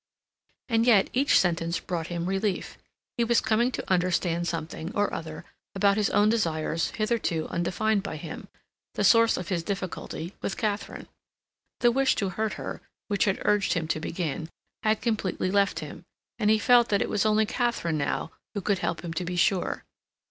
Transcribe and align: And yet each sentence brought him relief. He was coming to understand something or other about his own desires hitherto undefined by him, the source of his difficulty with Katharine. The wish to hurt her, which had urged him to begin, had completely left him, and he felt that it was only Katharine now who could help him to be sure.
And 0.67 0.87
yet 0.87 1.11
each 1.13 1.37
sentence 1.39 1.79
brought 1.79 2.07
him 2.07 2.25
relief. 2.25 2.75
He 3.19 3.23
was 3.23 3.39
coming 3.39 3.71
to 3.73 3.87
understand 3.87 4.47
something 4.47 4.91
or 4.95 5.13
other 5.13 5.45
about 5.75 5.95
his 5.95 6.09
own 6.09 6.27
desires 6.27 6.87
hitherto 6.95 7.47
undefined 7.49 8.01
by 8.01 8.15
him, 8.17 8.47
the 8.95 9.03
source 9.03 9.37
of 9.37 9.49
his 9.49 9.61
difficulty 9.61 10.33
with 10.41 10.57
Katharine. 10.57 11.07
The 11.81 11.91
wish 11.91 12.15
to 12.15 12.29
hurt 12.29 12.53
her, 12.53 12.81
which 13.09 13.25
had 13.25 13.43
urged 13.45 13.73
him 13.73 13.87
to 13.89 13.99
begin, 13.99 14.49
had 14.81 15.01
completely 15.03 15.51
left 15.51 15.81
him, 15.81 16.03
and 16.39 16.49
he 16.49 16.57
felt 16.57 16.89
that 16.89 17.03
it 17.03 17.07
was 17.09 17.23
only 17.23 17.45
Katharine 17.45 17.99
now 17.99 18.31
who 18.55 18.61
could 18.61 18.79
help 18.79 19.05
him 19.05 19.13
to 19.13 19.23
be 19.23 19.35
sure. 19.35 19.85